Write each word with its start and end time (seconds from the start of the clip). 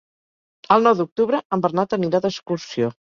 El 0.75 0.87
nou 0.87 0.95
d'octubre 1.01 1.41
en 1.57 1.63
Bernat 1.67 1.95
anirà 1.99 2.23
d'excursió. 2.25 2.91